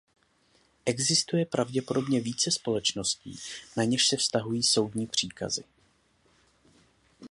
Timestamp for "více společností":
2.21-3.37